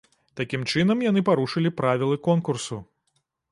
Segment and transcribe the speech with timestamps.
[0.39, 2.83] Такім чынам яны парушылі правілы конкурсу.